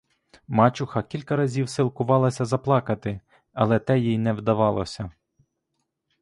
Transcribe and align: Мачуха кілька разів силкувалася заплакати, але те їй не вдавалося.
Мачуха 0.47 1.03
кілька 1.03 1.35
разів 1.35 1.69
силкувалася 1.69 2.45
заплакати, 2.45 3.21
але 3.53 3.79
те 3.79 3.99
їй 3.99 4.17
не 4.17 4.33
вдавалося. 4.33 5.11